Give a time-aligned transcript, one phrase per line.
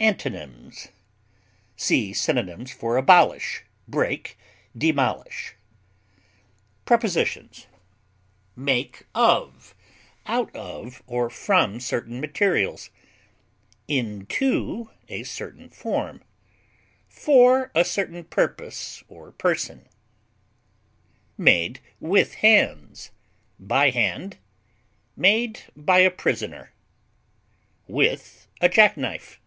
[0.00, 0.90] Antonyms:
[1.74, 4.38] See synonyms for ABOLISH; BREAK;
[4.76, 5.54] DEMOLISH.
[6.84, 7.66] Prepositions:
[8.54, 9.74] Make of,
[10.24, 12.90] out of, or from certain materials,
[13.88, 16.22] into a certain form,
[17.08, 19.88] for a certain purpose or person;
[21.36, 23.10] made with hands,
[23.58, 24.36] by hand;
[25.16, 26.72] made by a prisoner,
[27.88, 29.40] with a jack knife.